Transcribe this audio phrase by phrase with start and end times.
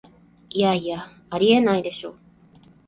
[0.49, 2.15] いやいや、ありえないでしょ